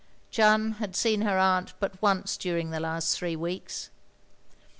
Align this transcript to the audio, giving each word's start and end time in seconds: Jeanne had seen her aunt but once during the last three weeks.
Jeanne 0.31 0.71
had 0.79 0.95
seen 0.95 1.21
her 1.21 1.37
aunt 1.37 1.75
but 1.79 2.01
once 2.01 2.35
during 2.35 2.71
the 2.71 2.79
last 2.79 3.15
three 3.15 3.35
weeks. 3.35 3.91